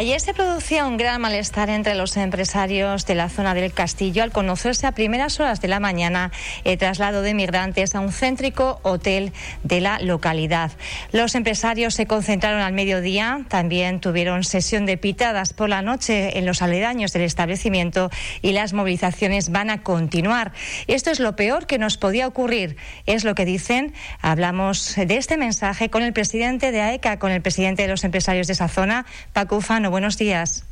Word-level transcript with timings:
Ayer 0.00 0.18
se 0.18 0.32
producía 0.32 0.86
un 0.86 0.96
gran 0.96 1.20
malestar 1.20 1.68
entre 1.68 1.94
los 1.94 2.16
empresarios 2.16 3.04
de 3.04 3.14
la 3.14 3.28
zona 3.28 3.52
del 3.52 3.70
Castillo 3.74 4.22
al 4.22 4.32
conocerse 4.32 4.86
a 4.86 4.92
primeras 4.92 5.38
horas 5.40 5.60
de 5.60 5.68
la 5.68 5.78
mañana 5.78 6.32
el 6.64 6.78
traslado 6.78 7.20
de 7.20 7.34
migrantes 7.34 7.94
a 7.94 8.00
un 8.00 8.10
céntrico 8.10 8.80
hotel 8.82 9.34
de 9.62 9.82
la 9.82 9.98
localidad. 9.98 10.72
Los 11.12 11.34
empresarios 11.34 11.92
se 11.92 12.06
concentraron 12.06 12.62
al 12.62 12.72
mediodía, 12.72 13.44
también 13.48 14.00
tuvieron 14.00 14.42
sesión 14.42 14.86
de 14.86 14.96
pitadas 14.96 15.52
por 15.52 15.68
la 15.68 15.82
noche 15.82 16.38
en 16.38 16.46
los 16.46 16.62
aledaños 16.62 17.12
del 17.12 17.24
establecimiento 17.24 18.08
y 18.40 18.52
las 18.52 18.72
movilizaciones 18.72 19.50
van 19.50 19.68
a 19.68 19.82
continuar. 19.82 20.52
Esto 20.86 21.10
es 21.10 21.20
lo 21.20 21.36
peor 21.36 21.66
que 21.66 21.76
nos 21.76 21.98
podía 21.98 22.26
ocurrir, 22.26 22.78
es 23.04 23.24
lo 23.24 23.34
que 23.34 23.44
dicen. 23.44 23.92
Hablamos 24.22 24.94
de 24.96 25.18
este 25.18 25.36
mensaje 25.36 25.90
con 25.90 26.02
el 26.02 26.14
presidente 26.14 26.72
de 26.72 26.80
AECA, 26.80 27.18
con 27.18 27.32
el 27.32 27.42
presidente 27.42 27.82
de 27.82 27.88
los 27.88 28.02
empresarios 28.02 28.46
de 28.46 28.54
esa 28.54 28.68
zona, 28.68 29.04
Paco 29.34 29.58
Ufan 29.58 29.89
buenos 29.90 30.16
días. 30.16 30.69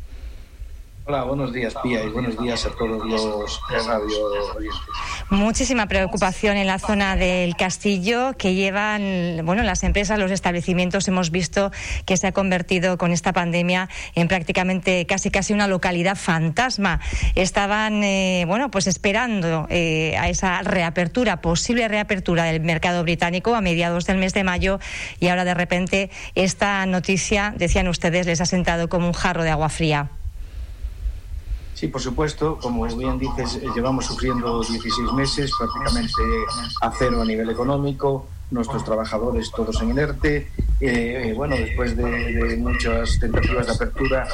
Hola, 1.11 1.25
buenos 1.25 1.55
días, 1.55 1.75
Pía, 1.83 2.05
y 2.05 2.11
buenos 2.11 2.39
días 2.39 2.67
a 2.67 2.71
todos 2.77 3.03
los 3.03 3.61
radio. 3.87 4.19
Muchísima 5.31 5.87
preocupación 5.87 6.59
en 6.59 6.67
la 6.67 6.79
zona 6.79 7.17
del 7.17 7.57
Castillo 7.57 8.34
que 8.37 8.53
llevan, 8.53 9.41
bueno, 9.43 9.62
las 9.62 9.84
empresas, 9.84 10.19
los 10.19 10.31
establecimientos, 10.31 11.09
hemos 11.09 11.31
visto 11.31 11.73
que 12.05 12.19
se 12.19 12.27
ha 12.27 12.33
convertido 12.33 12.98
con 12.98 13.12
esta 13.12 13.33
pandemia 13.33 13.89
en 14.15 14.29
prácticamente 14.29 15.07
casi 15.07 15.31
casi 15.31 15.55
una 15.55 15.67
localidad 15.67 16.15
fantasma. 16.15 17.01
Estaban, 17.34 18.05
eh, 18.05 18.45
bueno, 18.47 18.70
pues 18.70 18.87
esperando 18.87 19.67
eh, 19.70 20.15
a 20.19 20.29
esa 20.29 20.61
reapertura, 20.61 21.41
posible 21.41 21.89
reapertura 21.89 22.45
del 22.45 22.61
mercado 22.61 23.03
británico 23.03 23.55
a 23.55 23.62
mediados 23.62 24.05
del 24.05 24.19
mes 24.19 24.34
de 24.34 24.45
mayo 24.45 24.79
y 25.20 25.28
ahora 25.28 25.47
de 25.47 25.55
repente 25.55 26.11
esta 26.34 26.84
noticia, 26.84 27.55
decían 27.56 27.89
ustedes, 27.89 28.27
les 28.27 28.43
ha 28.43 28.47
sentado 28.47 28.91
como 28.91 29.06
un 29.06 29.15
jarro 29.15 29.43
de 29.43 29.48
agua 29.48 29.70
fría. 29.70 30.11
Sí, 31.79 31.87
por 31.87 32.01
supuesto, 32.01 32.59
como 32.61 32.84
bien 32.97 33.21
dices, 33.21 33.55
eh, 33.62 33.69
llevamos 33.73 34.07
sufriendo 34.07 34.65
16 34.65 35.12
meses 35.12 35.53
prácticamente 35.57 36.23
a 36.81 36.91
cero 36.91 37.23
a 37.23 37.25
nivel 37.25 37.48
económico, 37.51 38.27
nuestros 38.51 38.84
trabajadores 38.84 39.53
todos 39.53 39.81
en 39.83 39.91
el 39.91 39.99
ERTE. 40.01 40.49
Eh, 40.81 41.33
bueno, 41.37 41.55
después 41.55 41.97
de, 41.97 42.56
muchas 42.59 43.21
tentativas 43.21 43.69
de 43.69 43.73
apertura, 43.75 44.27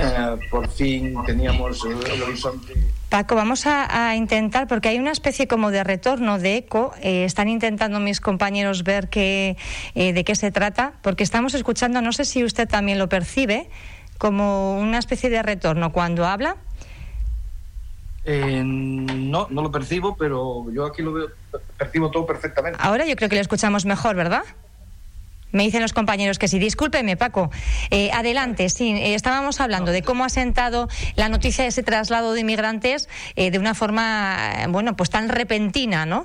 eh, 0.00 0.36
por 0.50 0.66
fin 0.66 1.14
teníamos 1.24 1.84
el 1.84 2.22
horizonte. 2.24 2.74
Paco, 3.08 3.36
vamos 3.36 3.66
a, 3.66 4.16
intentar, 4.16 4.66
porque 4.66 4.88
hay 4.88 4.98
una 4.98 5.12
especie 5.12 5.46
como 5.46 5.70
de 5.70 5.84
retorno 5.84 6.40
de 6.40 6.56
eco. 6.56 6.92
están 7.00 7.48
intentando 7.48 8.00
mis 8.00 8.20
compañeros 8.20 8.82
ver 8.82 9.08
qué, 9.08 9.56
de 9.94 10.24
qué 10.24 10.34
se 10.34 10.50
trata, 10.50 10.94
porque 11.02 11.22
estamos 11.22 11.54
escuchando, 11.54 12.02
no 12.02 12.10
sé 12.10 12.24
si 12.24 12.42
usted 12.42 12.68
también 12.68 12.98
lo 12.98 13.08
percibe, 13.08 13.70
como 14.18 14.78
una 14.78 14.98
especie 14.98 15.30
de 15.30 15.40
retorno 15.42 15.92
cuando 15.92 16.26
habla. 16.26 16.56
Eh, 18.24 18.62
no, 18.64 19.46
no 19.50 19.62
lo 19.62 19.72
percibo, 19.72 20.16
pero 20.16 20.70
yo 20.72 20.86
aquí 20.86 21.02
lo 21.02 21.12
veo, 21.12 21.28
percibo 21.78 22.10
todo 22.10 22.26
perfectamente. 22.26 22.78
Ahora 22.80 23.06
yo 23.06 23.16
creo 23.16 23.28
que 23.28 23.36
lo 23.36 23.40
escuchamos 23.40 23.86
mejor, 23.86 24.16
¿verdad? 24.16 24.44
Me 25.52 25.64
dicen 25.64 25.82
los 25.82 25.92
compañeros 25.92 26.38
que 26.38 26.46
sí. 26.46 26.60
Discúlpeme, 26.60 27.16
Paco. 27.16 27.50
Eh, 27.90 28.10
adelante, 28.12 28.68
sí. 28.68 28.92
Eh, 28.92 29.14
estábamos 29.14 29.60
hablando 29.60 29.90
de 29.90 30.02
cómo 30.02 30.24
ha 30.24 30.28
sentado 30.28 30.86
la 31.16 31.28
noticia 31.28 31.64
de 31.64 31.70
ese 31.70 31.82
traslado 31.82 32.34
de 32.34 32.42
inmigrantes 32.42 33.08
de 33.34 33.58
una 33.58 33.74
forma, 33.74 34.66
bueno, 34.68 34.94
pues 34.94 35.10
tan 35.10 35.28
repentina, 35.28 36.06
¿no? 36.06 36.24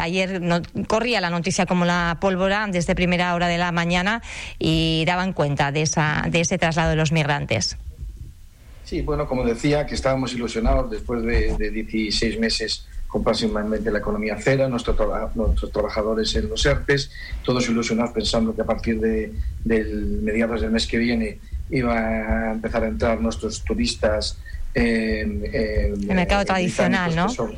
ayer 0.00 0.40
no, 0.40 0.62
corría 0.86 1.20
la 1.20 1.28
noticia 1.28 1.66
como 1.66 1.84
la 1.84 2.16
pólvora 2.18 2.66
desde 2.66 2.94
primera 2.94 3.34
hora 3.34 3.48
de 3.48 3.58
la 3.58 3.72
mañana 3.72 4.22
y 4.58 5.04
daban 5.06 5.34
cuenta 5.34 5.70
de, 5.70 5.82
esa, 5.82 6.24
de 6.30 6.40
ese 6.40 6.56
traslado 6.56 6.90
de 6.90 6.96
los 6.96 7.12
migrantes. 7.12 7.76
Sí, 8.86 9.02
bueno, 9.02 9.26
como 9.26 9.44
decía, 9.44 9.84
que 9.84 9.96
estábamos 9.96 10.32
ilusionados 10.32 10.88
después 10.88 11.20
de, 11.24 11.56
16 11.58 12.38
meses 12.38 12.86
con 13.08 13.24
próximamente 13.24 13.90
la 13.90 13.98
economía 13.98 14.38
cera, 14.38 14.68
nuestros 14.68 15.72
trabajadores 15.72 16.36
en 16.36 16.48
los 16.48 16.64
ERTES, 16.64 17.10
todos 17.44 17.68
ilusionados 17.68 18.12
pensando 18.12 18.54
que 18.54 18.62
a 18.62 18.64
partir 18.64 19.00
de 19.00 19.32
del 19.64 20.20
mediados 20.22 20.60
del 20.60 20.70
mes 20.70 20.86
que 20.86 20.98
viene 20.98 21.40
iba 21.70 21.98
a 21.98 22.52
empezar 22.52 22.84
a 22.84 22.86
entrar 22.86 23.20
nuestros 23.20 23.64
turistas 23.64 24.38
en 24.72 25.42
el 25.52 26.06
mercado 26.06 26.44
tradicional, 26.44 27.16
¿no? 27.16 27.26
Que 27.26 27.34
son, 27.34 27.54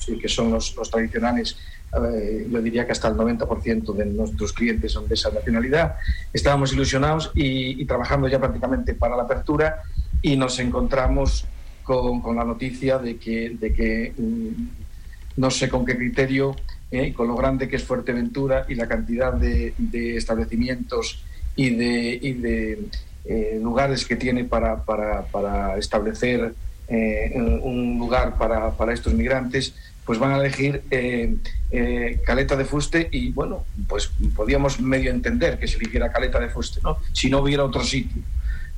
sí, 0.00 0.18
que 0.18 0.28
son 0.28 0.50
los, 0.50 0.74
tradicionales 0.90 1.58
eh, 1.94 2.48
yo 2.50 2.62
diría 2.62 2.86
que 2.86 2.92
hasta 2.92 3.06
el 3.06 3.14
90% 3.14 3.94
de 3.94 4.06
nuestros 4.06 4.52
clientes 4.52 4.90
son 4.90 5.06
de 5.06 5.14
esa 5.14 5.30
nacionalidad. 5.30 5.96
Estábamos 6.32 6.72
ilusionados 6.72 7.30
y, 7.34 7.80
y, 7.80 7.84
trabajando 7.84 8.26
ya 8.26 8.40
prácticamente 8.40 8.94
para 8.94 9.14
la 9.14 9.24
apertura 9.24 9.82
y 10.22 10.36
nos 10.36 10.58
encontramos 10.60 11.44
con, 11.82 12.36
la 12.36 12.44
noticia 12.44 12.98
de 12.98 13.16
que, 13.16 13.56
de 13.58 13.74
que 13.74 14.12
mm, 14.16 14.50
no 15.36 15.50
sé 15.50 15.68
con 15.68 15.84
qué 15.84 15.96
criterio, 15.96 16.56
eh, 16.90 17.12
con 17.12 17.26
lo 17.28 17.34
grande 17.34 17.68
que 17.68 17.76
es 17.76 17.84
Fuerteventura 17.84 18.66
y 18.68 18.76
la 18.76 18.86
cantidad 18.86 19.32
de, 19.32 19.74
establecimientos 20.16 21.22
y 21.56 21.70
de, 21.70 22.18
y 22.22 22.32
de 22.34 22.78
eh, 23.24 23.58
lugares 23.60 24.06
que 24.06 24.16
tiene 24.16 24.44
para, 24.44 24.84
establecer 25.76 26.54
eh, 26.88 27.32
un 27.34 27.98
lugar 27.98 28.38
para, 28.38 28.70
para, 28.70 28.92
estos 28.92 29.12
migrantes, 29.14 29.74
pues 30.04 30.18
van 30.18 30.32
a 30.32 30.38
elegir 30.38 30.82
Caleta 32.24 32.56
de 32.56 32.64
Fuste 32.64 33.08
y 33.10 33.30
bueno, 33.30 33.64
pues 33.88 34.10
podíamos 34.34 34.80
medio 34.80 35.10
entender 35.10 35.58
que 35.58 35.68
se 35.68 35.76
eligiera 35.76 36.12
Caleta 36.12 36.40
de 36.40 36.48
Fuste, 36.48 36.80
¿no? 36.82 36.98
Si 37.12 37.30
no 37.30 37.38
hubiera 37.38 37.64
otro 37.64 37.82
sitio 37.82 38.22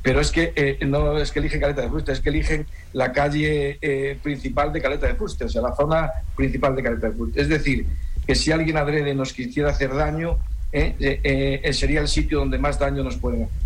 pero 0.05 0.21
es 0.21 0.31
que 0.31 0.53
eh, 0.55 0.79
no 0.87 1.17
es 1.17 1.33
que 1.33 1.39
eligen 1.39 1.63
Caleta 1.63 1.81
de 1.81 1.89
Fuste, 1.89 2.13
es 2.13 2.21
que 2.21 2.29
eligen 2.29 2.67
la 2.93 3.11
calle 3.11 3.79
eh, 3.81 4.19
principal 4.23 4.71
de 4.71 4.83
Caleta 4.83 5.07
de 5.07 5.15
Fuste, 5.15 5.47
o 5.47 5.49
sea, 5.49 5.63
la 5.63 5.75
zona 5.75 6.11
principal 6.37 6.77
de 6.77 6.83
Caleta 6.83 7.09
de 7.09 7.15
Fuste. 7.15 7.41
Es 7.41 7.49
decir, 7.49 7.87
que 8.27 8.35
si 8.35 8.53
alguien 8.53 8.77
adrede 8.77 9.15
nos 9.15 9.33
quisiera 9.33 9.71
hacer 9.71 9.95
daño, 9.95 10.37
eh, 10.71 11.71
sería 11.73 12.03
el 12.03 12.09
sitio 12.09 12.41
donde 12.41 12.59
más 12.59 12.79
daño 12.79 13.03
nos 13.03 13.17
pueden 13.17 13.45
hacer. 13.45 13.64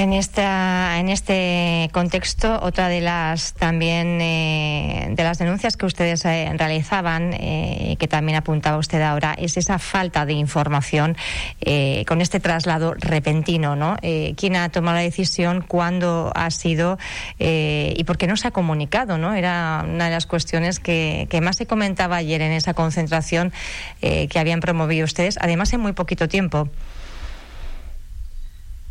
En, 0.00 0.14
esta, 0.14 0.98
en 0.98 1.10
este 1.10 1.90
contexto, 1.92 2.58
otra 2.62 2.88
de 2.88 3.02
las 3.02 3.52
también 3.52 4.18
eh, 4.22 5.08
de 5.10 5.22
las 5.22 5.36
denuncias 5.36 5.76
que 5.76 5.84
ustedes 5.84 6.24
eh, 6.24 6.50
realizaban, 6.56 7.34
eh, 7.34 7.96
que 7.98 8.08
también 8.08 8.38
apuntaba 8.38 8.78
usted 8.78 9.02
ahora, 9.02 9.34
es 9.36 9.58
esa 9.58 9.78
falta 9.78 10.24
de 10.24 10.32
información 10.32 11.18
con 12.06 12.22
este 12.22 12.40
traslado 12.40 12.94
repentino, 12.94 13.76
¿no? 13.76 13.98
¿Quién 14.36 14.56
ha 14.56 14.70
tomado 14.70 14.96
la 14.96 15.02
decisión? 15.02 15.60
¿Cuándo 15.60 16.32
ha 16.34 16.50
sido? 16.50 16.98
¿Y 17.38 18.02
por 18.04 18.16
qué 18.16 18.26
no 18.26 18.38
se 18.38 18.48
ha 18.48 18.50
comunicado? 18.52 19.18
¿no? 19.18 19.34
Era 19.34 19.84
una 19.86 20.06
de 20.06 20.10
las 20.12 20.24
cuestiones 20.24 20.80
que, 20.80 21.26
que 21.28 21.42
más 21.42 21.56
se 21.56 21.66
comentaba 21.66 22.16
ayer 22.16 22.40
en 22.40 22.52
esa 22.52 22.72
concentración 22.72 23.52
que 24.00 24.38
habían 24.38 24.60
promovido 24.60 25.04
ustedes, 25.04 25.38
además 25.40 25.72
en 25.74 25.80
muy 25.80 25.92
poquito 25.92 26.26
tiempo. 26.26 26.70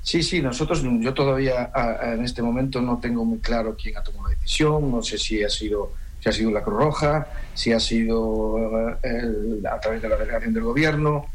Sí, 0.02 0.24
sí, 0.24 0.42
nosotros, 0.42 0.84
yo 1.02 1.14
todavía 1.14 1.72
en 2.02 2.24
este 2.24 2.42
momento 2.42 2.82
no 2.82 3.00
tengo 3.00 3.26
muy 3.26 3.40
claro 3.40 3.76
quién 3.82 3.98
ha 3.98 4.02
tomado 4.02 4.30
la 4.30 4.36
decisión, 4.36 4.92
no 4.92 5.04
sé 5.04 5.18
si 5.18 5.44
ha 5.44 5.50
sido, 5.50 5.94
si 6.20 6.30
ha 6.30 6.32
sido 6.32 6.52
la 6.52 6.64
Cruz 6.64 6.78
Roja, 6.80 7.28
si 7.54 7.74
ha 7.74 7.80
sido 7.80 8.98
eh, 9.04 9.62
a 9.70 9.80
través 9.80 10.02
de 10.02 10.10
la 10.10 10.16
delegación 10.16 10.54
del 10.54 10.64
gobierno, 10.64 11.28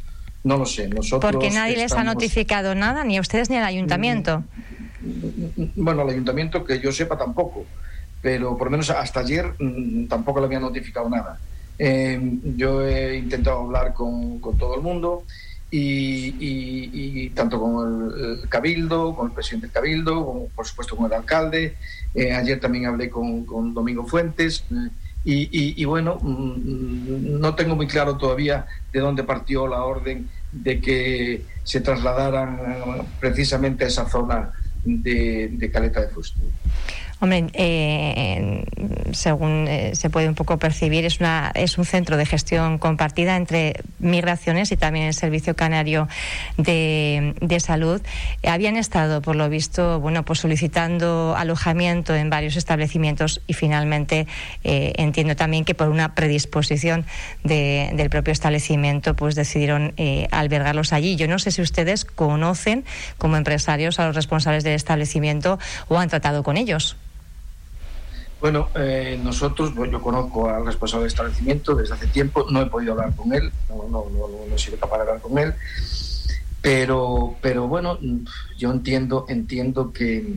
no 0.45 0.57
lo 0.57 0.67
sé. 0.67 0.89
Nosotros 0.89 1.31
Porque 1.31 1.51
nadie 1.51 1.77
les 1.77 1.93
ha 1.93 2.05
notificado 2.05 2.75
nada, 2.75 3.05
ni 3.05 3.17
a 3.19 3.21
ustedes 3.21 3.51
ni 3.51 3.57
al 3.57 3.65
ayuntamiento. 3.65 4.43
Bueno, 5.77 6.03
al 6.03 6.09
ayuntamiento 6.11 6.65
que 6.65 6.81
yo 6.81 6.91
sepa 6.91 7.19
tampoco, 7.19 7.67
pero 8.23 8.57
por 8.57 8.69
lo 8.69 8.71
menos 8.73 8.89
hasta 8.91 9.21
ayer 9.21 9.53
mm, 9.59 10.07
tampoco 10.07 10.41
le 10.41 10.47
habían 10.47 10.63
notificado 10.63 11.09
nada. 11.11 11.39
Eh, 11.79 12.19
yo 12.57 12.87
he 12.87 13.19
intentado 13.19 13.61
hablar 13.61 13.93
con, 13.93 14.39
con 14.39 14.57
todo 14.57 14.77
el 14.77 14.81
mundo 14.81 15.25
y, 15.77 17.31
tanto 17.31 17.61
con 17.61 18.13
el, 18.17 18.49
Cabildo, 18.49 19.15
con 19.15 19.29
el 19.29 19.33
presidente 19.33 19.67
del 19.67 19.75
Cabildo, 19.75 20.25
como, 20.25 20.49
por 20.49 20.67
supuesto 20.67 20.97
con 20.97 21.07
el 21.07 21.13
alcalde. 21.13 21.77
Eh, 22.15 22.33
ayer 22.33 22.61
también 22.61 22.87
hablé 22.87 23.11
con, 23.11 23.75
Domingo 23.75 24.07
Fuentes. 24.07 24.65
Eh, 24.71 25.75
y, 25.77 25.85
bueno, 25.85 26.19
mm, 26.21 26.27
mm, 26.27 27.41
no 27.41 27.55
tengo 27.55 27.75
muy 27.75 27.87
claro 27.87 28.17
todavía 28.17 28.67
de 28.93 29.01
dónde 29.01 29.25
partió 29.25 29.67
la 29.67 29.83
orden 29.83 30.29
de 30.53 30.81
que 30.81 31.45
se 31.65 31.81
trasladaran 31.81 32.59
precisamente 33.19 33.85
a 33.85 33.89
esa 33.89 34.09
zona 34.09 34.53
de, 34.85 35.71
Caleta 35.73 36.03
de 36.03 36.09
Fuste. 36.09 36.41
Hombre, 37.25 37.47
eh, 37.55 38.67
según 39.13 39.67
eh, 39.67 39.93
se 39.95 40.11
puede 40.11 40.29
un 40.29 40.35
poco 40.35 40.59
percibir, 40.59 41.07
es, 41.07 41.21
una, 41.21 41.53
es 41.55 41.79
un 41.79 41.87
centro 41.87 42.19
de 42.19 42.27
gestión 42.27 42.77
compartida 42.77 43.35
entre 43.35 43.81
migraciones 43.99 44.71
y 44.73 44.77
también 44.77 45.07
el 45.07 45.15
Servicio 45.15 45.57
Canario 45.57 46.07
de, 46.59 47.35
Salud. 47.61 48.03
habían 48.47 48.77
estado, 48.77 49.23
por 49.23 49.37
lo 49.37 49.49
visto, 49.49 50.01
bueno, 50.01 50.23
pues 50.27 50.41
solicitando 50.41 51.35
alojamiento 51.35 52.15
en 52.15 52.29
varios 52.29 52.57
establecimientos 52.57 53.41
y 53.47 53.55
finalmente 53.55 54.27
eh, 54.63 54.93
entiendo 54.97 55.35
también 55.35 55.65
que 55.65 55.75
por 55.75 55.89
una 55.89 56.15
predisposición 56.15 57.07
del 57.43 58.11
propio 58.11 58.33
establecimiento, 58.33 59.17
pues 59.17 59.35
decidieron 59.35 59.95
albergarlos 60.31 60.93
allí. 60.93 61.17
Yo 61.17 61.27
no 61.27 61.39
sé 61.39 61.53
si 61.53 61.63
ustedes 61.63 62.05
conocen 62.05 62.85
como 63.17 63.39
empresarios 63.39 63.99
a 63.99 64.07
los 64.09 64.15
responsables 64.15 64.63
del 64.63 64.75
establecimiento 64.75 65.59
o 65.89 65.99
han 65.99 66.11
tratado 66.11 66.43
con 66.43 66.59
ellos. 66.59 66.99
Bueno, 68.45 68.69
eh, 68.75 69.19
nosotros, 69.25 69.73
yo 69.75 70.03
conozco 70.03 70.51
al 70.51 70.67
responsable 70.67 71.05
del 71.05 71.13
establecimiento 71.13 71.75
desde 71.75 71.95
hace 71.95 72.09
tiempo, 72.09 72.45
no 72.51 72.61
he 72.61 72.67
podido 72.67 72.93
hablar 72.93 73.17
con 73.17 73.33
él, 73.33 73.51
no, 73.71 73.89
no, 73.89 74.05
no, 74.11 74.29
no 74.47 74.55
he 74.55 74.59
sido 74.59 74.77
capaz 74.77 74.97
de 74.97 75.03
hablar 75.05 75.23
con 75.23 75.39
él, 75.39 75.55
pero, 76.61 77.37
pero 77.41 77.69
bueno, 77.69 77.99
yo 78.59 78.71
entiendo, 78.71 79.25
entiendo 79.31 79.95
que, 79.95 80.35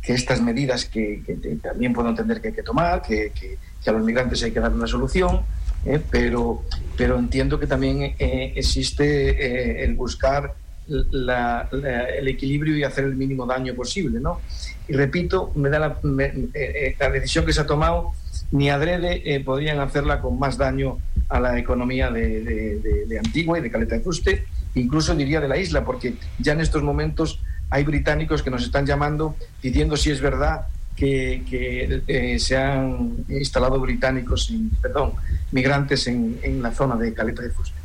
que 0.00 0.12
estas 0.12 0.40
medidas 0.40 0.84
que, 0.84 1.24
también 1.60 1.92
puedo 1.92 2.08
entender 2.10 2.40
que 2.40 2.48
hay 2.50 2.54
que 2.54 2.62
tomar, 2.62 3.02
que, 3.02 3.32
que, 3.32 3.58
a 3.84 3.92
los 3.94 4.04
migrantes 4.04 4.40
hay 4.44 4.52
que 4.52 4.60
dar 4.60 4.72
una 4.72 4.86
solución, 4.86 5.40
eh, 5.84 6.00
pero, 6.08 6.62
pero 6.96 7.18
entiendo 7.18 7.58
que 7.58 7.66
también 7.66 8.14
eh, 8.16 8.52
existe 8.54 9.82
el 9.82 9.96
buscar 9.96 10.54
el 10.90 12.28
equilibrio 12.28 12.76
y 12.76 12.84
hacer 12.84 13.04
el 13.04 13.16
mínimo 13.16 13.46
daño 13.46 13.74
posible, 13.74 14.20
¿no? 14.20 14.40
Y 14.88 14.92
repito, 14.94 15.52
me 15.54 15.68
da 15.68 15.78
la, 15.78 15.98
eh, 16.22 16.50
eh, 16.54 16.96
la 16.98 17.10
decisión 17.10 17.46
que 17.46 17.52
se 17.52 17.60
ha 17.60 17.66
tomado, 17.66 18.12
ni 18.50 18.70
adrede 18.70 19.22
eh, 19.24 19.40
podrían 19.40 19.78
hacerla 19.78 20.20
con 20.20 20.38
más 20.38 20.58
daño 20.58 20.98
a 21.28 21.38
la 21.38 21.58
economía 21.58 22.10
de, 22.10 23.20
Antigua 23.24 23.58
y 23.58 23.62
de 23.62 23.70
Caleta 23.70 23.94
de 23.94 24.00
Fuste, 24.00 24.44
incluso 24.74 25.14
diría 25.14 25.40
de 25.40 25.46
la 25.46 25.56
isla, 25.56 25.84
porque 25.84 26.14
ya 26.38 26.52
en 26.52 26.60
estos 26.60 26.82
momentos 26.82 27.40
hay 27.70 27.84
británicos 27.84 28.42
que 28.42 28.50
nos 28.50 28.64
están 28.64 28.84
llamando 28.84 29.36
diciendo 29.62 29.96
si 29.96 30.10
es 30.10 30.20
verdad 30.20 30.66
que, 30.96 31.44
que 31.48 32.38
se 32.40 32.56
han 32.56 33.24
instalado 33.28 33.78
británicos, 33.78 34.52
perdón, 34.82 35.12
migrantes 35.52 36.08
en, 36.08 36.38
en 36.42 36.60
la 36.60 36.72
zona 36.72 36.96
de 36.96 37.14
Caleta 37.14 37.42
de 37.42 37.50
Fuste. 37.50 37.79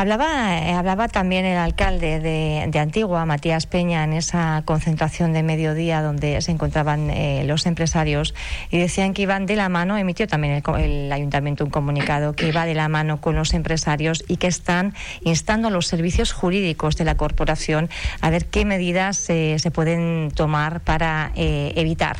Hablaba, 0.00 0.56
eh, 0.56 0.72
hablaba 0.72 1.08
también 1.08 1.44
el 1.44 1.58
alcalde 1.58 2.20
de, 2.20 2.78
Antigua, 2.78 3.26
Matías 3.26 3.66
Peña, 3.66 4.02
en 4.02 4.14
esa 4.14 4.62
concentración 4.64 5.34
de 5.34 5.42
mediodía 5.42 6.00
donde 6.00 6.40
se 6.40 6.52
encontraban 6.52 7.10
eh, 7.10 7.44
los 7.44 7.66
empresarios 7.66 8.34
y 8.70 8.78
decían 8.78 9.12
que 9.12 9.20
iban 9.20 9.44
de 9.44 9.56
la 9.56 9.68
mano, 9.68 9.98
emitió 9.98 10.26
también 10.26 10.62
el, 10.78 11.12
ayuntamiento 11.12 11.66
un 11.66 11.70
comunicado 11.70 12.32
que 12.32 12.48
iba 12.48 12.64
de 12.64 12.74
la 12.74 12.88
mano 12.88 13.20
con 13.20 13.36
los 13.36 13.52
empresarios 13.52 14.24
y 14.26 14.38
que 14.38 14.46
están 14.46 14.94
instando 15.22 15.68
a 15.68 15.70
los 15.70 15.86
servicios 15.86 16.32
jurídicos 16.32 16.96
de 16.96 17.04
la 17.04 17.18
corporación 17.18 17.90
a 18.22 18.30
ver 18.30 18.46
qué 18.46 18.64
medidas 18.64 19.28
eh, 19.28 19.56
se 19.58 19.70
pueden 19.70 20.30
tomar 20.34 20.80
para 20.80 21.30
evitar 21.34 22.16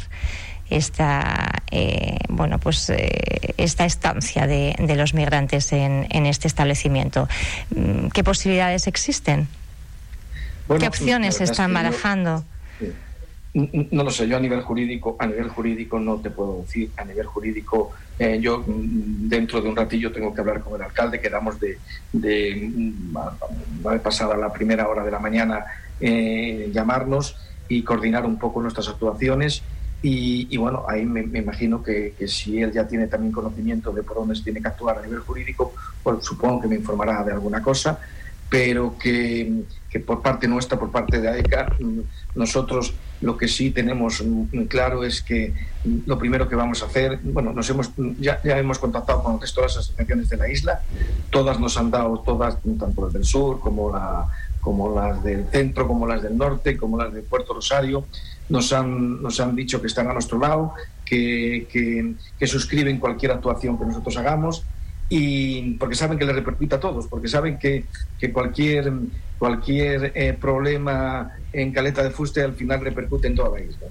esta 0.71 1.63
eh, 1.71 2.17
bueno 2.29 2.59
pues 2.59 2.89
eh, 2.91 3.55
esta 3.59 3.85
estancia 3.85 4.47
de, 4.47 4.75
los 4.97 5.13
migrantes 5.15 5.73
en, 5.73 6.07
este 6.27 6.49
establecimiento. 6.49 7.29
Mm, 7.75 8.09
qué 8.09 8.25
posibilidades 8.25 8.87
existen 8.87 9.49
qué 10.79 10.87
opciones 10.87 11.37
se 11.37 11.45
están 11.45 11.75
barajando 11.75 12.45
no 13.53 14.05
lo 14.05 14.11
sé 14.11 14.29
yo 14.29 14.37
a 14.37 14.41
nivel 14.41 14.63
jurídico 14.63 15.17
a 15.19 15.27
nivel 15.27 15.49
jurídico 15.49 15.99
no 15.99 16.19
te 16.19 16.31
puedo 16.31 16.63
decir 16.63 16.91
a 16.97 17.05
nivel 17.05 17.27
jurídico 17.27 17.91
eh, 18.19 18.39
yo 18.41 18.65
mm, 18.65 19.29
dentro 19.29 19.61
de 19.61 19.69
un 19.69 19.77
ratillo 19.77 20.13
tengo 20.13 20.33
que 20.33 20.41
hablar 20.41 20.61
con 20.61 20.77
el 20.77 20.83
alcalde 20.83 21.21
quedamos 21.21 21.59
de, 21.59 21.79
de 22.13 22.71
mm, 22.73 23.17
pasada 24.03 24.37
la 24.37 24.53
primera 24.53 24.89
hora 24.89 25.05
de 25.05 25.11
la 25.11 25.19
mañana 25.19 25.65
llamarnos 26.01 27.37
y 27.69 27.83
coordinar 27.83 28.25
un 28.25 28.39
poco 28.39 28.63
nuestras 28.63 28.89
actuaciones 28.89 29.63
y, 30.03 30.57
bueno, 30.57 30.85
ahí 30.89 31.05
me, 31.05 31.21
imagino 31.39 31.83
que, 31.83 32.15
si 32.27 32.63
él 32.63 32.73
ya 32.73 32.89
tiene 32.89 33.07
también 33.07 33.33
conocimiento 33.33 33.93
de 33.93 34.03
por 34.03 34.17
dónde 34.17 34.35
se 34.35 34.45
tiene 34.45 34.63
que 34.63 34.69
actuar 34.69 34.99
a 34.99 35.03
nivel 35.03 35.21
jurídico, 35.21 35.75
pues 36.03 36.25
supongo 36.25 36.63
que 36.63 36.69
me 36.69 36.77
informará 36.77 37.23
de 37.23 37.33
alguna 37.33 37.63
cosa, 37.63 37.99
pero 38.49 38.97
que, 38.99 39.63
por 40.07 40.23
parte 40.23 40.49
nuestra, 40.49 40.79
por 40.79 40.91
parte 40.91 41.21
de 41.21 41.29
AECA, 41.29 41.77
mm, 41.79 42.01
nosotros 42.35 42.95
lo 43.21 43.37
que 43.37 43.47
sí 43.47 43.71
tenemos 43.73 44.23
muy 44.23 44.67
claro 44.67 45.05
es 45.05 45.21
que 45.21 45.53
lo 46.07 46.19
primero 46.19 46.49
que 46.49 46.57
vamos 46.57 46.83
a 46.83 46.87
hacer, 46.87 47.19
bueno, 47.23 47.53
nos 47.53 47.69
hemos, 47.69 47.91
ya, 48.19 48.41
ya 48.43 48.59
hemos 48.59 48.79
contactado 48.79 49.23
con 49.23 49.39
todas 49.39 49.77
las 49.77 49.77
asociaciones 49.77 50.31
de 50.31 50.37
la 50.39 50.51
isla, 50.51 50.81
todas 51.29 51.61
nos 51.61 51.77
han 51.77 51.91
dado, 51.91 52.19
todas, 52.21 52.57
tanto 52.63 53.05
las 53.05 53.13
del 53.13 53.25
sur 53.25 53.61
como, 53.61 53.93
la, 53.93 54.27
como 54.63 54.95
las 54.95 55.23
del 55.23 55.47
centro, 55.51 55.87
como 55.87 56.07
las 56.07 56.23
del 56.23 56.39
norte, 56.39 56.79
como 56.79 56.97
las 56.97 57.13
de 57.13 57.21
Puerto 57.21 57.53
Rosario, 57.53 58.07
nos 58.51 58.73
han, 58.73 59.23
nos 59.23 59.41
han 59.41 59.57
dicho 59.57 59.81
que 59.81 59.87
están 59.87 60.09
a 60.09 60.13
nuestro 60.13 60.39
lado, 60.39 60.75
que, 61.05 61.67
que, 62.39 62.47
suscriben 62.47 62.99
cualquier 62.99 63.33
actuación 63.33 63.79
que 63.79 63.85
nosotros 63.85 64.17
hagamos 64.17 64.65
y 65.09 65.73
porque 65.75 65.95
saben 65.95 66.19
que 66.19 66.25
les 66.25 66.35
repercute 66.35 66.75
a 66.77 66.81
todos, 66.81 67.07
porque 67.07 67.29
saben 67.29 67.59
que, 67.59 67.85
que 68.19 68.33
cualquier, 68.33 68.93
cualquier 69.39 70.13
eh, 70.15 70.37
problema 70.39 71.33
en 71.53 71.73
Caleta 71.73 72.03
de 72.03 72.11
Fuste 72.11 72.43
al 72.43 72.55
final 72.55 72.81
repercute 72.81 73.29
en 73.29 73.35
toda 73.35 73.59
la 73.59 73.65
isla. 73.65 73.87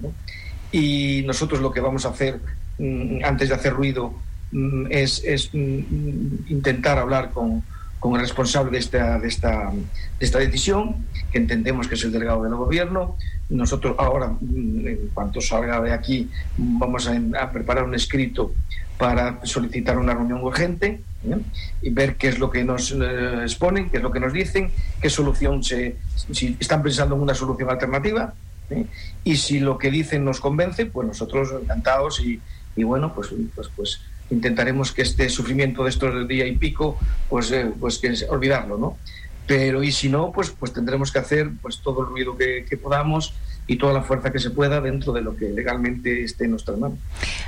Y 0.72 1.22
nosotros 1.26 1.60
lo 1.60 1.72
que 1.72 1.80
vamos 1.80 2.06
a 2.06 2.10
hacer 2.10 2.40
mm, 2.78 3.24
antes 3.24 3.48
de 3.48 3.54
hacer 3.54 3.72
ruido 3.72 4.14
mm, 4.52 4.86
es, 4.90 5.22
es 5.24 5.50
mm, 5.52 6.48
intentar 6.48 6.98
hablar 6.98 7.32
con, 7.32 7.62
con 8.00 8.14
el 8.14 8.22
responsable 8.22 8.72
de 8.72 8.78
esta, 8.78 9.18
de, 9.18 9.28
esta, 9.28 9.70
de 9.70 10.26
esta 10.26 10.38
decisión, 10.38 11.06
que 11.30 11.38
entendemos 11.38 11.86
que 11.86 11.94
es 11.94 12.04
el 12.04 12.10
delegado 12.10 12.42
del 12.42 12.54
gobierno. 12.54 13.16
Nosotros 13.50 13.94
ahora, 13.98 14.28
mm, 14.40 14.86
en 14.86 15.08
cuanto 15.12 15.40
salga 15.40 15.80
de 15.82 15.92
aquí, 15.92 16.28
vamos 16.56 17.08
a, 17.08 17.52
preparar 17.52 17.84
un 17.84 17.94
escrito 17.94 18.54
para 18.96 19.44
solicitar 19.44 19.98
una 19.98 20.14
reunión 20.14 20.42
urgente 20.42 21.00
¿eh? 21.28 21.38
y 21.82 21.90
ver 21.90 22.16
qué 22.16 22.28
es 22.28 22.38
lo 22.38 22.50
que 22.50 22.64
nos 22.64 22.90
eh, 22.92 23.42
exponen, 23.42 23.90
qué 23.90 23.98
es 23.98 24.02
lo 24.02 24.10
que 24.10 24.20
nos 24.20 24.32
dicen, 24.32 24.70
qué 25.00 25.10
solución 25.10 25.62
se, 25.62 25.96
si 26.32 26.56
están 26.58 26.82
pensando 26.82 27.14
en 27.14 27.22
una 27.22 27.34
solución 27.34 27.70
alternativa 27.70 28.34
¿eh? 28.70 28.84
y 29.24 29.36
si 29.36 29.58
lo 29.60 29.78
que 29.78 29.90
dicen 29.90 30.24
nos 30.24 30.40
convence, 30.40 30.86
pues 30.86 31.06
nosotros 31.06 31.48
encantados 31.62 32.20
y, 32.20 32.40
y 32.76 32.84
bueno, 32.84 33.14
pues, 33.14 33.28
pues, 33.54 33.68
pues 33.74 34.00
intentaremos 34.30 34.92
que 34.92 35.02
este 35.02 35.28
sufrimiento 35.28 35.84
de 35.84 35.90
estos 35.90 36.28
día 36.28 36.46
y 36.46 36.56
pico, 36.56 36.98
pues, 37.28 37.50
eh, 37.52 37.70
pues 37.78 37.98
que 37.98 38.14
olvidarlo, 38.28 38.78
¿no? 38.78 38.98
Pero 39.46 39.82
y 39.82 39.90
si 39.92 40.08
no, 40.08 40.32
pues, 40.32 40.50
pues 40.50 40.72
tendremos 40.72 41.10
que 41.10 41.18
hacer 41.18 41.50
pues 41.60 41.78
todo 41.78 42.02
el 42.02 42.06
ruido 42.06 42.36
que, 42.36 42.64
que 42.68 42.76
podamos 42.76 43.34
y 43.70 43.76
toda 43.76 43.92
la 43.92 44.02
fuerza 44.02 44.32
que 44.32 44.40
se 44.40 44.50
pueda 44.50 44.80
dentro 44.80 45.12
de 45.12 45.22
lo 45.22 45.36
que 45.36 45.48
legalmente 45.48 46.24
esté 46.24 46.46
en 46.46 46.50
nuestras 46.50 46.76
manos. 46.76 46.98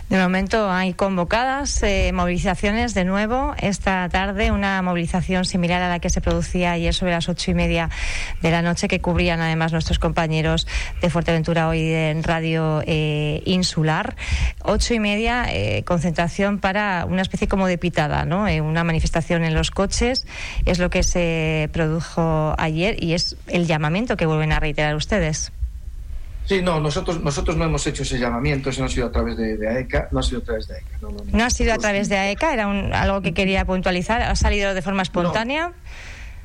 De 0.09 0.17
momento 0.19 0.71
hay 0.71 0.93
convocadas 0.93 1.83
eh, 1.83 2.13
movilizaciones 2.15 2.95
de 2.95 3.05
nuevo 3.05 3.57
esta 3.59 4.09
tarde, 4.09 4.53
una 4.53 4.81
movilización 4.83 5.45
similar 5.45 5.83
a 5.83 5.89
la 5.89 5.99
que 5.99 6.11
se 6.11 6.21
producía 6.21 6.71
ayer 6.71 6.95
sobre 6.95 7.11
las 7.11 7.29
ocho 7.29 7.51
y 7.51 7.55
media 7.55 7.91
de 8.41 8.53
la 8.53 8.63
noche, 8.63 8.87
que 8.87 9.01
cubrían 9.01 9.41
además 9.41 9.73
nuestros 9.73 9.99
compañeros 9.99 10.69
de 11.01 11.11
Fuerteventura 11.11 11.67
hoy 11.67 11.91
en 11.91 12.23
Radio 12.23 12.85
eh, 12.87 13.43
Insular. 13.45 14.15
Ocho 14.63 14.95
y 14.95 15.01
media, 15.01 15.47
eh, 15.49 15.83
concentración 15.83 16.61
para 16.61 17.05
una 17.05 17.23
especie 17.23 17.49
como 17.49 17.67
de 17.67 17.79
pitada, 17.79 18.25
¿no? 18.25 18.45
una 18.63 18.85
manifestación 18.85 19.43
en 19.43 19.55
los 19.55 19.73
coches, 19.73 20.25
es 20.67 20.79
lo 20.79 20.89
que 20.89 21.03
se 21.03 21.69
produjo 21.73 22.55
ayer 22.59 23.03
y 23.03 23.15
es 23.15 23.37
el 23.49 23.67
llamamiento 23.67 24.17
que 24.17 24.27
vuelven 24.27 24.53
a 24.53 24.61
reiterar 24.61 24.95
ustedes. 24.95 25.51
Sí, 26.45 26.61
no, 26.61 26.81
nosotros, 26.81 27.23
nosotros 27.23 27.57
no 27.57 27.65
hemos 27.65 27.87
hecho 27.87 28.03
ese 28.03 28.19
llamamiento, 28.19 28.71
eso 28.71 28.81
no 28.81 28.87
ha 28.87 28.89
sido 28.89 29.07
a 29.07 29.13
través 29.13 29.37
de, 29.37 29.69
AECA, 29.69 30.09
no 30.11 30.21
ha 30.21 30.23
sido 30.23 30.41
a 30.41 30.45
través 30.45 30.67
de 30.67 30.75
AECA. 30.75 30.99
No, 31.33 31.45
ha 31.45 31.51
sido 31.51 31.73
a 31.73 31.79
través 31.79 32.09
de 32.09 32.17
AECA, 32.17 32.53
era 32.53 33.01
algo 33.01 33.23
que 33.23 33.33
quería 33.33 33.65
puntualizar, 33.65 34.23
¿ha 34.23 34.35
salido 34.35 34.75
de 34.75 34.83
forma 34.83 35.03
espontánea? 35.03 35.73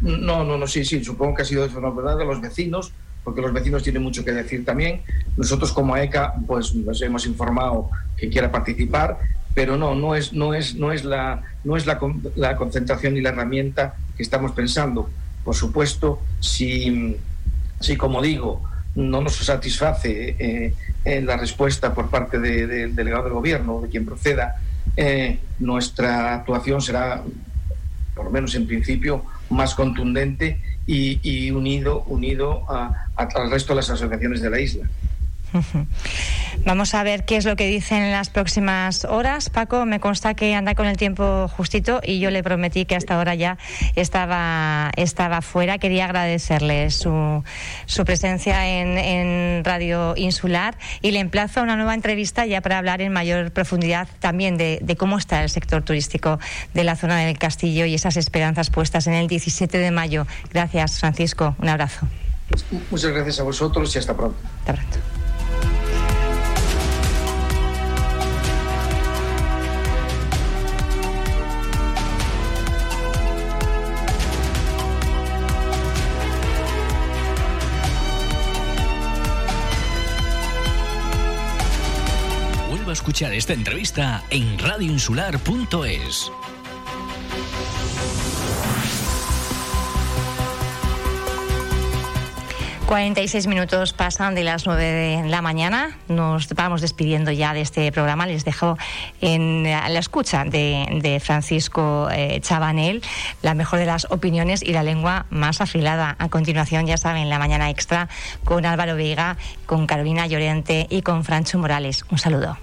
No, 0.02 0.44
no, 0.44 0.58
no, 0.58 0.68
sí, 0.68 0.86
sí, 0.86 1.04
supongo 1.04 1.36
que 1.36 1.42
ha 1.42 1.46
sido 1.46 1.64
de 1.64 1.70
forma 1.70 1.90
espontánea 1.90 2.20
de 2.20 2.26
los 2.26 2.40
vecinos, 2.42 2.92
porque 3.24 3.42
los 3.42 3.52
vecinos 3.52 3.84
tienen 3.84 4.04
mucho 4.04 4.24
que 4.24 4.32
decir 4.32 4.64
también. 4.64 5.02
Nosotros 5.36 5.74
como 5.74 5.96
AECA, 5.96 6.36
pues 6.46 6.76
nos 6.76 7.02
hemos 7.02 7.26
informado 7.26 7.90
que 8.16 8.30
quiera 8.30 8.52
participar, 8.52 9.18
pero 9.56 9.76
no, 9.76 9.96
no 9.96 10.14
es, 10.14 10.32
no 10.32 10.54
es, 10.54 10.76
no 10.76 10.92
es, 10.92 11.04
la, 11.04 11.42
no 11.64 11.76
es 11.76 11.88
la, 11.88 12.00
la 12.36 12.56
concentración 12.56 13.16
ni 13.16 13.22
la 13.22 13.30
herramienta 13.30 13.96
que 14.16 14.22
estamos 14.22 14.52
pensando. 14.52 15.10
Por 15.44 15.56
supuesto, 15.56 16.22
si, 16.40 17.18
si 17.80 17.98
como 17.98 18.22
digo, 18.22 18.62
no 18.98 19.22
nos 19.22 19.36
satisface 19.36 20.36
eh, 20.40 21.22
la 21.22 21.38
respuesta 21.38 21.94
por 21.94 22.10
parte 22.10 22.40
del 22.40 22.96
delegado 22.96 23.26
del 23.26 23.34
gobierno, 23.34 23.82
de 23.82 23.90
quien 23.90 24.06
proceda, 24.06 24.56
eh, 24.98 25.40
nuestra 25.60 26.34
actuación 26.34 26.82
será, 26.82 27.22
por 28.16 28.26
lo 28.26 28.32
menos 28.32 28.56
en 28.56 28.66
principio, 28.66 29.24
más 29.50 29.76
contundente 29.76 30.60
y, 30.88 31.52
unido, 31.52 32.04
unido 32.08 32.64
al 33.16 33.52
resto 33.52 33.74
de 33.74 33.78
las 33.78 33.90
asociaciones 33.90 34.42
de 34.42 34.50
la 34.50 34.60
isla. 34.60 34.90
Vamos 36.66 36.94
a 36.94 37.04
ver 37.04 37.26
qué 37.26 37.38
es 37.38 37.46
lo 37.46 37.56
que 37.56 37.68
dicen 37.68 38.04
en 38.04 38.12
las 38.12 38.30
próximas 38.30 39.06
horas. 39.06 39.50
Paco, 39.50 39.86
me 39.86 40.00
consta 40.00 40.34
que 40.34 40.54
anda 40.56 40.76
con 40.76 40.86
el 40.86 40.98
tiempo 40.98 41.48
justito 41.48 42.02
y 42.04 42.20
yo 42.20 42.32
le 42.32 42.44
prometí 42.44 42.86
que 42.86 42.96
hasta 42.96 43.16
ahora 43.16 43.36
ya 43.36 43.58
estaba, 43.96 44.92
estaba 44.96 45.42
fuera. 45.42 45.78
Quería 45.78 46.06
agradecerle 46.06 46.92
su, 46.92 47.44
su 47.86 48.06
presencia 48.06 48.68
en, 48.68 48.98
en, 48.98 49.64
Radio 49.64 50.14
Insular 50.18 50.78
y 51.02 51.12
le 51.12 51.20
emplazo 51.20 51.60
a 51.60 51.64
una 51.64 51.76
nueva 51.76 51.94
entrevista 51.94 52.46
ya 52.46 52.62
para 52.62 52.78
hablar 52.78 53.02
en 53.02 53.12
mayor 53.12 53.52
profundidad 53.52 54.08
también 54.20 54.58
de, 54.58 54.80
de 54.82 54.96
cómo 54.96 55.18
está 55.18 55.44
el 55.44 55.50
sector 55.50 55.84
turístico 55.84 56.40
de 56.74 56.84
la 56.84 56.96
zona 56.96 57.18
del 57.18 57.38
Castillo 57.38 57.86
y 57.86 57.94
esas 57.94 58.18
esperanzas 58.18 58.70
puestas 58.70 59.08
en 59.08 59.14
el 59.14 59.28
17 59.28 59.78
de 59.78 59.92
mayo. 59.92 60.28
Gracias, 60.52 61.00
Francisco. 61.00 61.56
Un 61.60 61.70
abrazo. 61.70 62.08
Muchas 62.92 63.12
gracias 63.12 63.40
a 63.40 63.44
vosotros 63.44 63.94
y 63.96 64.00
hasta 64.00 64.16
pronto. 64.16 64.38
Hasta 64.60 64.74
pronto. 64.74 65.17
Escuchar 82.98 83.32
esta 83.36 83.54
entrevista 83.54 84.24
en 84.32 84.58
radioinsular.es. 84.58 86.32
46 92.88 93.46
minutos 93.48 93.94
pasan 93.94 94.34
de 94.34 94.44
las 94.44 94.66
9 94.66 94.84
de 94.84 95.30
la 95.30 95.44
mañana. 95.44 95.96
Nos 96.08 96.50
vamos 96.50 96.82
despidiendo 96.82 97.32
ya 97.32 97.54
de 97.54 97.62
este 97.62 97.92
programa. 97.92 98.26
Les 98.26 98.46
dejo 98.46 98.78
en 99.22 99.64
la 99.64 100.00
escucha 100.00 100.44
de, 100.44 101.22
Francisco 101.24 102.08
eh, 102.12 102.40
Chabanel 102.42 103.04
la 103.44 103.54
mejor 103.54 103.78
de 103.78 103.86
las 103.86 104.08
opiniones 104.10 104.64
y 104.64 104.72
la 104.72 104.82
lengua 104.82 105.28
más 105.30 105.62
afilada. 105.62 106.16
A 106.18 106.30
continuación, 106.30 106.88
ya 106.88 106.98
saben, 106.98 107.30
la 107.30 107.38
mañana 107.38 107.70
extra 107.70 108.10
con 108.44 108.66
Álvaro 108.66 108.96
Vega, 108.96 109.38
con 109.68 109.86
Carolina 109.86 110.26
Llorente 110.26 110.88
y 110.90 111.04
con 111.04 111.24
Francho 111.24 111.60
Morales. 111.60 112.06
Un 112.10 112.18
saludo. 112.18 112.58